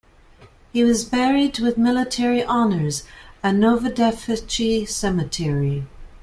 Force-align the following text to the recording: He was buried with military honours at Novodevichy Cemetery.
He 0.73 0.83
was 0.83 1.05
buried 1.05 1.59
with 1.59 1.77
military 1.77 2.43
honours 2.43 3.03
at 3.43 3.53
Novodevichy 3.53 4.83
Cemetery. 4.87 5.85